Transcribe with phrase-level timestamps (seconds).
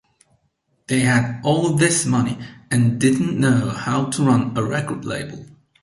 [0.87, 2.39] They had all this money
[2.71, 5.45] and didn't know how to run a record label.